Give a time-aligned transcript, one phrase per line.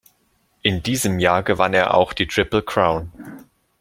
[0.63, 3.11] In diesem Jahr gewann er auch die Triple Crown.